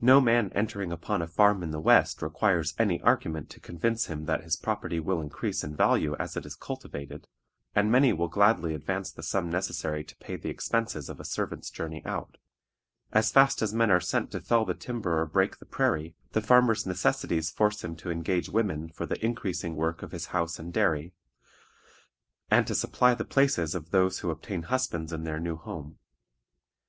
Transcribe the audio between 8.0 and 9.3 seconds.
will gladly advance the